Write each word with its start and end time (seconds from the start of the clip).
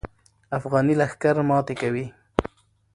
افغاني 0.57 0.93
لښکر 0.99 1.35
ماتې 1.49 1.73
کوي. 1.81 2.05